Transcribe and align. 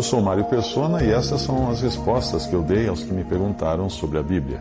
Eu 0.00 0.04
sou 0.04 0.22
Mário 0.22 0.44
Persona 0.46 1.04
e 1.04 1.10
essas 1.10 1.42
são 1.42 1.70
as 1.70 1.82
respostas 1.82 2.46
que 2.46 2.54
eu 2.54 2.62
dei 2.62 2.88
aos 2.88 3.02
que 3.02 3.12
me 3.12 3.22
perguntaram 3.22 3.90
sobre 3.90 4.16
a 4.16 4.22
Bíblia. 4.22 4.60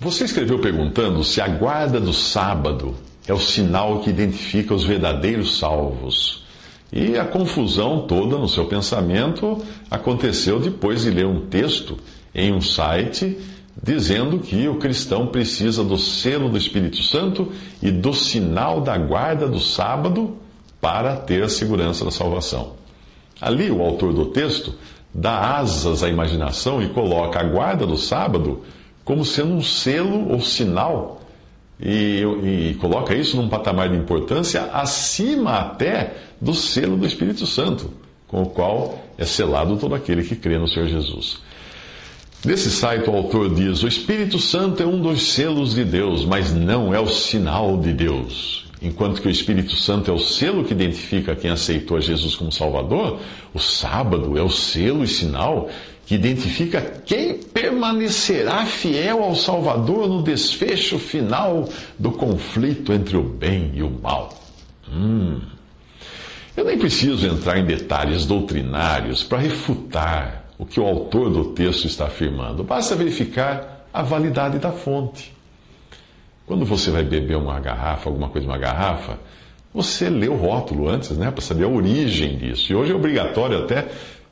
Você 0.00 0.24
escreveu 0.24 0.58
perguntando 0.58 1.24
se 1.24 1.40
a 1.40 1.48
guarda 1.48 1.98
do 1.98 2.12
sábado 2.12 2.94
é 3.26 3.32
o 3.32 3.40
sinal 3.40 4.00
que 4.00 4.10
identifica 4.10 4.74
os 4.74 4.84
verdadeiros 4.84 5.58
salvos. 5.58 6.44
E 6.92 7.16
a 7.16 7.24
confusão 7.24 8.06
toda 8.06 8.36
no 8.36 8.46
seu 8.50 8.66
pensamento 8.66 9.64
aconteceu 9.90 10.60
depois 10.60 11.00
de 11.00 11.10
ler 11.10 11.24
um 11.24 11.46
texto 11.46 11.96
em 12.34 12.52
um 12.52 12.60
site 12.60 13.38
dizendo 13.82 14.40
que 14.40 14.68
o 14.68 14.76
cristão 14.76 15.28
precisa 15.28 15.82
do 15.82 15.96
selo 15.96 16.50
do 16.50 16.58
Espírito 16.58 17.02
Santo 17.02 17.50
e 17.82 17.90
do 17.90 18.12
sinal 18.12 18.82
da 18.82 18.98
guarda 18.98 19.48
do 19.48 19.58
sábado 19.58 20.36
para 20.82 21.16
ter 21.16 21.42
a 21.42 21.48
segurança 21.48 22.04
da 22.04 22.10
salvação. 22.10 22.76
Ali, 23.40 23.70
o 23.70 23.82
autor 23.82 24.12
do 24.12 24.26
texto 24.26 24.74
dá 25.14 25.56
asas 25.56 26.02
à 26.02 26.08
imaginação 26.08 26.82
e 26.82 26.88
coloca 26.88 27.40
a 27.40 27.44
guarda 27.44 27.86
do 27.86 27.96
sábado 27.96 28.62
como 29.04 29.24
sendo 29.24 29.54
um 29.54 29.62
selo 29.62 30.30
ou 30.30 30.40
sinal, 30.42 31.22
e, 31.80 32.22
e, 32.42 32.74
coloca 32.74 33.14
isso 33.14 33.36
num 33.38 33.48
patamar 33.48 33.88
de 33.88 33.96
importância 33.96 34.64
acima 34.64 35.60
até 35.60 36.14
do 36.38 36.52
selo 36.52 36.96
do 36.96 37.06
Espírito 37.06 37.46
Santo, 37.46 37.90
com 38.26 38.42
o 38.42 38.46
qual 38.50 39.02
é 39.16 39.24
selado 39.24 39.78
todo 39.78 39.94
aquele 39.94 40.22
que 40.22 40.36
crê 40.36 40.58
no 40.58 40.68
Senhor 40.68 40.88
Jesus. 40.88 41.38
Nesse 42.44 42.70
site, 42.70 43.08
o 43.08 43.16
autor 43.16 43.54
diz: 43.54 43.82
O 43.82 43.88
Espírito 43.88 44.38
Santo 44.38 44.82
é 44.82 44.86
um 44.86 45.00
dos 45.00 45.32
selos 45.32 45.74
de 45.74 45.84
Deus, 45.84 46.26
mas 46.26 46.52
não 46.52 46.92
é 46.92 47.00
o 47.00 47.08
sinal 47.08 47.78
de 47.78 47.94
Deus. 47.94 48.67
Enquanto 48.80 49.20
que 49.20 49.28
o 49.28 49.30
Espírito 49.30 49.74
Santo 49.74 50.10
é 50.10 50.14
o 50.14 50.18
selo 50.18 50.64
que 50.64 50.72
identifica 50.72 51.34
quem 51.34 51.50
aceitou 51.50 52.00
Jesus 52.00 52.36
como 52.36 52.52
Salvador, 52.52 53.20
o 53.52 53.58
sábado 53.58 54.38
é 54.38 54.42
o 54.42 54.50
selo 54.50 55.02
e 55.02 55.08
sinal 55.08 55.68
que 56.06 56.14
identifica 56.14 56.80
quem 57.04 57.34
permanecerá 57.34 58.64
fiel 58.64 59.22
ao 59.22 59.34
Salvador 59.34 60.08
no 60.08 60.22
desfecho 60.22 60.98
final 60.98 61.68
do 61.98 62.12
conflito 62.12 62.92
entre 62.92 63.16
o 63.16 63.22
bem 63.22 63.72
e 63.74 63.82
o 63.82 63.90
mal. 63.90 64.30
Hum. 64.90 65.40
Eu 66.56 66.64
nem 66.64 66.78
preciso 66.78 67.26
entrar 67.26 67.58
em 67.58 67.64
detalhes 67.64 68.24
doutrinários 68.24 69.22
para 69.22 69.38
refutar 69.38 70.46
o 70.58 70.64
que 70.64 70.80
o 70.80 70.84
autor 70.86 71.30
do 71.30 71.44
texto 71.52 71.86
está 71.86 72.06
afirmando. 72.06 72.64
Basta 72.64 72.96
verificar 72.96 73.86
a 73.92 74.02
validade 74.02 74.58
da 74.58 74.72
fonte. 74.72 75.37
Quando 76.48 76.64
você 76.64 76.90
vai 76.90 77.02
beber 77.02 77.36
uma 77.36 77.60
garrafa, 77.60 78.08
alguma 78.08 78.30
coisa 78.30 78.46
uma 78.46 78.56
garrafa, 78.56 79.18
você 79.72 80.08
lê 80.08 80.28
o 80.28 80.34
rótulo 80.34 80.88
antes, 80.88 81.10
né, 81.10 81.30
para 81.30 81.42
saber 81.42 81.64
a 81.64 81.68
origem 81.68 82.38
disso. 82.38 82.72
E 82.72 82.74
hoje 82.74 82.90
é 82.90 82.94
obrigatório 82.94 83.58
até 83.58 83.80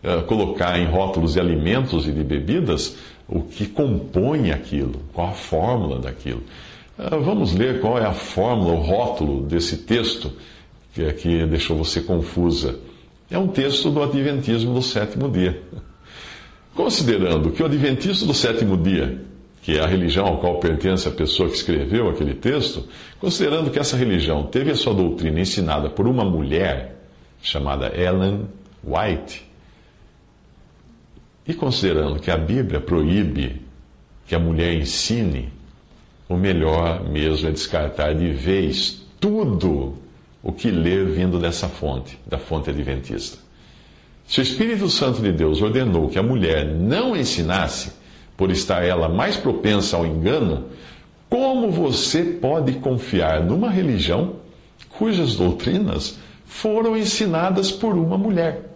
uh, 0.03 0.23
colocar 0.23 0.79
em 0.79 0.87
rótulos 0.87 1.35
de 1.35 1.41
alimentos 1.41 2.09
e 2.09 2.13
de 2.13 2.25
bebidas 2.25 2.97
o 3.29 3.43
que 3.43 3.67
compõe 3.67 4.51
aquilo, 4.51 5.03
qual 5.13 5.29
a 5.29 5.33
fórmula 5.33 5.99
daquilo. 5.99 6.43
Uh, 6.99 7.21
vamos 7.21 7.55
ler 7.55 7.83
qual 7.83 7.99
é 7.99 8.07
a 8.07 8.15
fórmula, 8.15 8.73
o 8.73 8.81
rótulo 8.81 9.43
desse 9.43 9.77
texto 9.77 10.33
que, 10.95 11.13
que 11.13 11.45
deixou 11.45 11.77
você 11.77 12.01
confusa. 12.01 12.79
É 13.31 13.37
um 13.37 13.49
texto 13.49 13.91
do 13.91 14.03
Adventismo 14.03 14.73
do 14.73 14.81
sétimo 14.81 15.29
dia. 15.29 15.61
Considerando 16.75 17.51
que 17.51 17.63
o 17.63 17.67
Adventista 17.67 18.25
do 18.25 18.33
sétimo 18.33 18.75
dia, 18.75 19.21
que 19.67 19.77
é 19.77 19.81
a 19.81 19.87
religião 19.89 20.27
ao 20.27 20.39
qual 20.39 20.61
pertence 20.61 21.09
a 21.09 21.11
pessoa 21.11 21.49
que 21.49 21.57
escreveu 21.57 22.09
aquele 22.09 22.35
texto, 22.35 22.85
considerando 23.19 23.69
que 23.69 23.81
essa 23.81 23.97
religião 23.97 24.45
teve 24.45 24.71
a 24.71 24.77
sua 24.77 24.95
doutrina 24.95 25.41
ensinada 25.41 25.91
por 25.91 26.07
uma 26.07 26.25
mulher 26.25 26.95
chamada 27.43 27.93
Ellen 28.01 28.47
White, 28.85 29.45
e 31.49 31.53
considerando 31.53 32.21
que 32.21 32.31
a 32.31 32.37
Bíblia 32.37 32.81
proíbe 32.81 33.61
que 34.25 34.37
a 34.37 34.39
mulher 34.39 34.73
ensine, 34.73 35.53
o 36.29 36.37
melhor 36.37 37.03
mesmo 37.03 37.49
é 37.49 37.51
descartar 37.51 38.15
de 38.15 38.31
vez 38.31 39.05
tudo 39.19 39.97
o 40.45 40.53
que 40.53 40.71
lê 40.71 41.03
vindo 41.03 41.41
dessa 41.41 41.69
fonte, 41.69 42.17
da 42.25 42.39
fonte 42.39 42.71
adventista. 42.71 43.39
Se 44.29 44.39
o 44.39 44.45
Espírito 44.45 44.89
Santo 44.89 45.21
de 45.21 45.33
Deus 45.33 45.61
ordenou 45.61 46.09
que 46.09 46.21
a 46.21 46.23
mulher 46.23 46.65
não 46.65 47.17
ensinasse, 47.17 48.06
por 48.37 48.51
estar 48.51 48.85
ela 48.85 49.09
mais 49.09 49.37
propensa 49.37 49.97
ao 49.97 50.07
engano, 50.07 50.65
como 51.29 51.71
você 51.71 52.23
pode 52.23 52.73
confiar 52.75 53.43
numa 53.43 53.71
religião 53.71 54.35
cujas 54.91 55.37
doutrinas 55.37 56.19
foram 56.45 56.97
ensinadas 56.97 57.71
por 57.71 57.95
uma 57.95 58.17
mulher, 58.17 58.71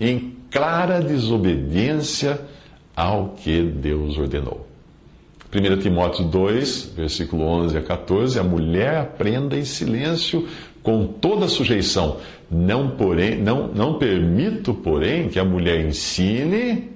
em 0.00 0.34
clara 0.50 1.00
desobediência 1.00 2.40
ao 2.94 3.30
que 3.30 3.62
Deus 3.62 4.18
ordenou? 4.18 4.66
1 5.54 5.78
Timóteo 5.80 6.24
2, 6.24 6.94
versículo 6.96 7.44
11 7.44 7.76
a 7.76 7.82
14: 7.82 8.38
A 8.38 8.42
mulher 8.42 8.96
aprenda 8.96 9.56
em 9.56 9.64
silêncio 9.64 10.48
com 10.82 11.06
toda 11.06 11.46
sujeição. 11.46 12.16
Não, 12.50 12.90
porém, 12.90 13.36
não, 13.36 13.68
não 13.68 13.98
permito, 13.98 14.72
porém, 14.72 15.28
que 15.28 15.38
a 15.38 15.44
mulher 15.44 15.84
ensine, 15.84 16.91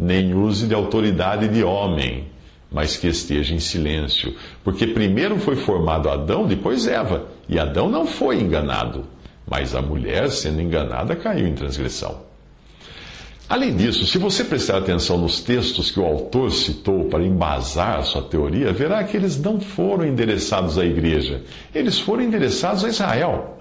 nem 0.00 0.32
use 0.32 0.66
de 0.66 0.74
autoridade 0.74 1.46
de 1.46 1.62
homem, 1.62 2.24
mas 2.72 2.96
que 2.96 3.06
esteja 3.06 3.54
em 3.54 3.58
silêncio. 3.58 4.34
Porque 4.64 4.86
primeiro 4.86 5.38
foi 5.38 5.56
formado 5.56 6.08
Adão, 6.08 6.46
depois 6.46 6.86
Eva. 6.86 7.26
E 7.46 7.58
Adão 7.58 7.90
não 7.90 8.06
foi 8.06 8.40
enganado, 8.40 9.04
mas 9.46 9.74
a 9.74 9.82
mulher, 9.82 10.30
sendo 10.30 10.62
enganada, 10.62 11.14
caiu 11.14 11.46
em 11.46 11.54
transgressão. 11.54 12.22
Além 13.46 13.76
disso, 13.76 14.06
se 14.06 14.16
você 14.16 14.44
prestar 14.44 14.78
atenção 14.78 15.18
nos 15.18 15.40
textos 15.42 15.90
que 15.90 16.00
o 16.00 16.06
autor 16.06 16.50
citou 16.52 17.06
para 17.06 17.24
embasar 17.24 18.02
sua 18.04 18.22
teoria, 18.22 18.72
verá 18.72 19.04
que 19.04 19.16
eles 19.16 19.38
não 19.38 19.60
foram 19.60 20.06
endereçados 20.06 20.78
à 20.78 20.84
igreja, 20.84 21.42
eles 21.74 21.98
foram 21.98 22.22
endereçados 22.22 22.84
a 22.84 22.88
Israel. 22.88 23.59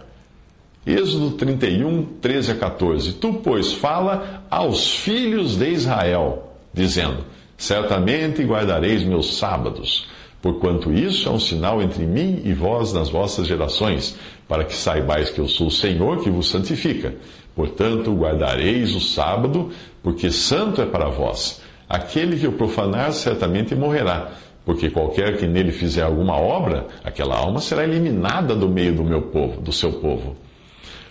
Êxodo 0.86 1.32
31, 1.32 2.04
13 2.22 2.52
a 2.54 2.56
14. 2.56 3.14
Tu, 3.14 3.34
pois, 3.44 3.74
fala 3.74 4.44
aos 4.50 4.90
filhos 4.90 5.58
de 5.58 5.70
Israel, 5.70 6.54
dizendo: 6.74 7.26
Certamente 7.58 8.42
guardareis 8.44 9.04
meus 9.04 9.38
sábados, 9.38 10.08
porquanto 10.42 10.94
isso 10.94 11.28
é 11.28 11.32
um 11.32 11.40
sinal 11.40 11.82
entre 11.82 12.06
mim 12.06 12.42
e 12.46 12.54
vós 12.54 12.94
nas 12.94 13.10
vossas 13.10 13.46
gerações, 13.46 14.18
para 14.48 14.64
que 14.64 14.74
saibais 14.74 15.30
que 15.30 15.40
eu 15.40 15.50
sou 15.50 15.68
o 15.68 15.72
Senhor 15.72 16.24
que 16.24 16.30
vos 16.30 16.50
santifica. 16.50 17.14
Portanto, 17.54 18.14
guardareis 18.14 18.96
o 18.96 19.02
sábado, 19.02 19.70
porque 20.02 20.32
santo 20.32 20.82
é 20.82 20.86
para 20.86 21.10
vós. 21.10 21.62
Aquele 21.90 22.40
que 22.40 22.48
o 22.48 22.54
profanar 22.54 23.12
certamente 23.12 23.76
morrerá, 23.76 24.32
porque 24.66 24.90
qualquer 24.90 25.36
que 25.38 25.46
nele 25.46 25.74
fizer 25.74 26.04
alguma 26.04 26.38
obra, 26.38 26.88
aquela 27.04 27.36
alma 27.36 27.60
será 27.60 27.84
eliminada 27.84 28.56
do 28.56 28.70
meio 28.70 28.96
do 28.96 29.04
meu 29.04 29.24
povo, 29.24 29.60
do 29.60 29.74
seu 29.74 29.92
povo. 29.92 30.38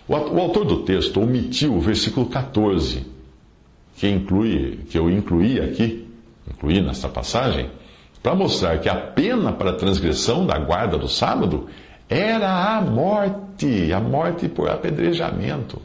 O 0.09 0.15
autor 0.15 0.65
do 0.65 0.85
texto 0.85 1.21
omitiu 1.21 1.75
o 1.75 1.81
versículo 1.81 2.27
14, 2.27 3.05
que, 3.95 4.09
inclui, 4.09 4.81
que 4.89 4.99
eu 4.99 5.11
incluí 5.11 5.61
aqui, 5.61 6.09
incluí 6.51 6.81
nesta 6.81 7.11
passagem, 7.11 7.71
para 8.23 8.35
mostrar 8.35 8.79
que 8.79 8.89
a 8.89 8.95
pena 8.95 9.53
para 9.53 9.71
a 9.71 9.75
transgressão 9.77 10.47
da 10.47 10.59
guarda 10.59 10.97
do 10.97 11.09
sábado 11.09 11.69
era 12.09 12.77
a 12.77 12.81
morte, 12.81 13.93
a 13.93 14.01
morte 14.01 14.49
por 14.49 14.71
apedrejamento. 14.71 15.81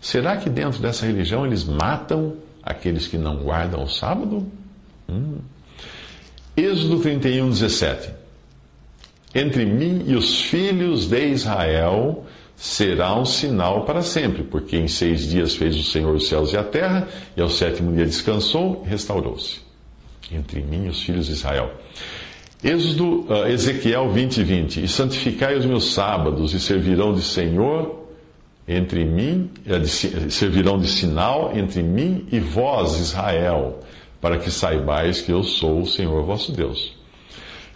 Será 0.00 0.38
que 0.38 0.48
dentro 0.48 0.80
dessa 0.80 1.04
religião 1.04 1.44
eles 1.44 1.64
matam 1.64 2.36
aqueles 2.62 3.06
que 3.06 3.18
não 3.18 3.36
guardam 3.36 3.82
o 3.84 3.88
sábado? 3.88 4.46
Hum. 5.06 5.36
Êxodo 6.56 7.00
31, 7.00 7.50
17. 7.50 8.10
Entre 9.34 9.66
mim 9.66 10.04
e 10.06 10.14
os 10.14 10.40
filhos 10.40 11.06
de 11.06 11.28
Israel 11.28 12.24
será 12.60 13.18
um 13.18 13.24
sinal 13.24 13.86
para 13.86 14.02
sempre, 14.02 14.42
porque 14.42 14.76
em 14.76 14.86
seis 14.86 15.26
dias 15.26 15.56
fez 15.56 15.74
o 15.76 15.82
Senhor 15.82 16.14
os 16.14 16.28
céus 16.28 16.52
e 16.52 16.58
a 16.58 16.62
terra, 16.62 17.08
e 17.34 17.40
ao 17.40 17.48
sétimo 17.48 17.90
dia 17.90 18.04
descansou 18.04 18.82
e 18.84 18.90
restaurou-se. 18.90 19.60
Entre 20.30 20.60
mim 20.60 20.84
e 20.84 20.88
os 20.90 21.02
filhos 21.02 21.24
de 21.24 21.32
Israel. 21.32 21.72
Êxodo, 22.62 23.22
uh, 23.22 23.46
Ezequiel 23.46 24.12
20, 24.12 24.42
20. 24.42 24.84
E 24.84 24.88
santificai 24.88 25.56
os 25.56 25.64
meus 25.64 25.94
sábados, 25.94 26.52
e 26.52 26.60
servirão 26.60 27.14
de 27.14 27.22
Senhor 27.22 27.98
entre 28.68 29.06
mim, 29.06 29.50
eh, 29.66 29.78
de, 29.78 29.88
servirão 29.88 30.78
de 30.78 30.86
sinal 30.86 31.52
entre 31.56 31.82
mim 31.82 32.28
e 32.30 32.38
vós, 32.38 33.00
Israel, 33.00 33.80
para 34.20 34.36
que 34.36 34.50
saibais 34.50 35.22
que 35.22 35.32
eu 35.32 35.42
sou 35.42 35.80
o 35.80 35.86
Senhor 35.86 36.22
vosso 36.24 36.52
Deus. 36.52 36.99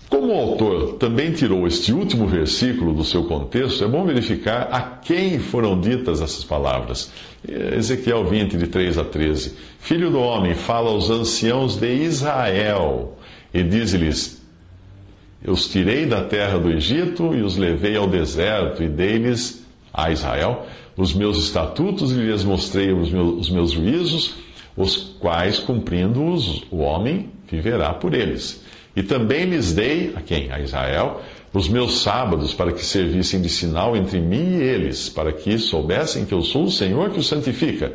Como 0.09 0.29
o 0.29 0.39
autor 0.39 0.95
também 0.95 1.33
tirou 1.33 1.67
este 1.67 1.93
último 1.93 2.27
versículo 2.27 2.93
do 2.93 3.05
seu 3.05 3.25
contexto, 3.25 3.85
é 3.85 3.89
bom 3.89 4.05
verificar 4.05 4.69
a 4.71 4.81
quem 4.81 5.39
foram 5.39 5.81
ditas 5.81 6.21
essas 6.21 6.45
palavras. 6.45 7.11
Ezequiel 7.47 8.25
20, 8.25 8.56
de 8.56 8.67
3 8.67 8.99
a 8.99 9.05
13. 9.05 9.56
Filho 9.79 10.11
do 10.11 10.21
homem, 10.21 10.55
fala 10.55 10.91
aos 10.91 11.11
anciãos 11.11 11.77
de 11.77 11.93
Israel 11.93 13.17
e 13.53 13.62
diz-lhes: 13.62 14.43
Eu 15.43 15.53
os 15.55 15.69
tirei 15.69 16.07
da 16.07 16.23
terra 16.23 16.59
do 16.59 16.71
Egito 16.71 17.35
e 17.35 17.43
os 17.43 17.57
levei 17.57 17.97
ao 17.97 18.07
deserto 18.07 18.83
e 18.83 18.89
dei-lhes 18.89 19.65
a 19.93 20.11
Israel 20.11 20.67
os 20.97 21.12
meus 21.12 21.39
estatutos 21.39 22.12
e 22.12 22.15
lhes 22.15 22.45
mostrei 22.45 22.93
os 22.93 23.11
meus, 23.11 23.41
os 23.41 23.50
meus 23.50 23.73
juízos, 23.73 24.35
os 24.77 24.97
quais, 25.19 25.59
cumprindo-os, 25.59 26.65
o 26.71 26.79
homem 26.79 27.31
viverá 27.55 27.93
por 27.95 28.15
eles. 28.15 28.62
E 28.97 29.03
também 29.03 29.45
lhes 29.45 29.73
dei, 29.73 30.12
a 30.15 30.21
quem? 30.21 30.53
A 30.53 30.61
Israel, 30.61 31.21
os 31.53 31.69
meus 31.69 32.03
sábados, 32.03 32.55
para 32.55 32.73
que 32.73 32.85
servissem 32.85 33.41
de 33.41 33.49
sinal 33.49 33.97
entre 33.97 34.21
mim 34.21 34.59
e 34.59 34.62
eles, 34.62 35.09
para 35.09 35.33
que 35.33 35.59
soubessem 35.59 36.25
que 36.25 36.35
eu 36.35 36.43
sou 36.43 36.65
o 36.65 36.71
Senhor 36.71 37.11
que 37.11 37.19
os 37.19 37.27
santifica. 37.27 37.93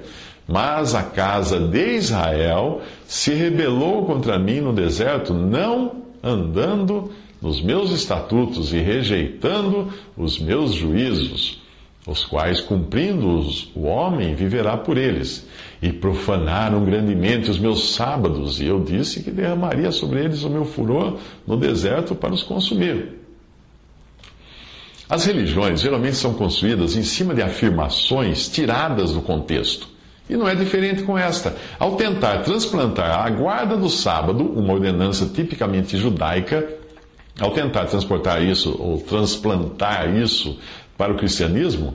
Mas 0.48 0.96
a 0.96 1.04
casa 1.04 1.60
de 1.60 1.96
Israel 1.96 2.82
se 3.06 3.34
rebelou 3.34 4.06
contra 4.06 4.40
mim 4.40 4.60
no 4.62 4.74
deserto, 4.74 5.34
não 5.34 6.04
andando 6.24 7.12
nos 7.42 7.62
meus 7.62 7.92
estatutos 7.92 8.74
e 8.74 8.78
rejeitando 8.78 9.94
os 10.18 10.40
meus 10.40 10.74
juízos, 10.74 11.62
os 12.10 12.26
quais, 12.26 12.60
cumprindo-os, 12.60 13.72
o 13.76 13.84
homem 13.84 14.34
viverá 14.34 14.76
por 14.76 14.98
eles 14.98 15.48
e 15.82 15.92
profanaram 15.92 16.84
grandemente 16.84 17.50
os 17.50 17.60
meus 17.60 17.94
sábados, 17.94 18.60
e 18.60 18.66
eu 18.66 18.80
disse 18.80 19.22
que 19.22 19.32
derramaria 19.32 19.92
sobre 19.92 20.24
eles 20.24 20.44
o 20.44 20.50
meu 20.50 20.66
furor 20.66 21.18
no 21.46 21.56
deserto 21.56 22.16
para 22.16 22.34
os 22.34 22.44
consumir. 22.44 23.20
As 25.08 25.26
religiões 25.26 25.82
geralmente 25.82 26.18
são 26.18 26.34
construídas 26.34 26.96
em 26.96 27.04
cima 27.04 27.34
de 27.34 27.42
afirmações 27.42 28.48
tiradas 28.48 29.12
do 29.12 29.22
contexto. 29.22 29.88
E 30.30 30.38
não 30.38 30.48
é 30.48 30.54
diferente 30.54 31.02
com 31.02 31.18
esta. 31.18 31.56
Ao 31.80 31.96
tentar 31.96 32.44
transplantar 32.44 33.26
a 33.26 33.30
guarda 33.32 33.76
do 33.76 33.90
sábado, 33.90 34.44
uma 34.44 34.74
ordenança 34.74 35.26
tipicamente 35.26 35.98
judaica, 35.98 36.68
ao 37.40 37.52
tentar 37.52 37.86
transportar 37.86 38.44
isso 38.44 38.76
ou 38.80 39.00
transplantar 39.02 40.16
isso 40.16 40.60
para 41.00 41.14
o 41.14 41.16
cristianismo, 41.16 41.94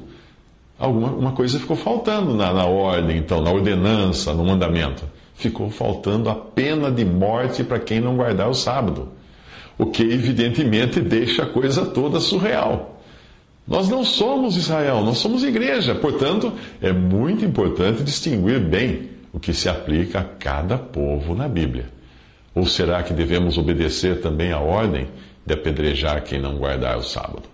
alguma 0.78 1.08
uma 1.08 1.32
coisa 1.32 1.60
ficou 1.60 1.76
faltando 1.76 2.34
na, 2.34 2.54
na 2.54 2.64
ordem, 2.64 3.18
então, 3.18 3.38
na 3.42 3.52
ordenança, 3.52 4.32
no 4.32 4.42
mandamento. 4.42 5.04
Ficou 5.34 5.68
faltando 5.68 6.30
a 6.30 6.34
pena 6.34 6.90
de 6.90 7.04
morte 7.04 7.62
para 7.62 7.78
quem 7.78 8.00
não 8.00 8.16
guardar 8.16 8.48
o 8.48 8.54
sábado. 8.54 9.10
O 9.76 9.84
que, 9.84 10.02
evidentemente, 10.02 11.02
deixa 11.02 11.42
a 11.42 11.46
coisa 11.46 11.84
toda 11.84 12.18
surreal. 12.18 12.98
Nós 13.68 13.90
não 13.90 14.04
somos 14.04 14.56
Israel, 14.56 15.02
nós 15.02 15.18
somos 15.18 15.44
igreja. 15.44 15.94
Portanto, 15.94 16.50
é 16.80 16.90
muito 16.90 17.44
importante 17.44 18.02
distinguir 18.02 18.58
bem 18.58 19.10
o 19.34 19.38
que 19.38 19.52
se 19.52 19.68
aplica 19.68 20.20
a 20.20 20.24
cada 20.24 20.78
povo 20.78 21.34
na 21.34 21.46
Bíblia. 21.46 21.90
Ou 22.54 22.64
será 22.64 23.02
que 23.02 23.12
devemos 23.12 23.58
obedecer 23.58 24.22
também 24.22 24.50
à 24.50 24.60
ordem 24.60 25.08
de 25.44 25.52
apedrejar 25.52 26.22
quem 26.22 26.40
não 26.40 26.56
guardar 26.56 26.96
o 26.96 27.02
sábado? 27.02 27.53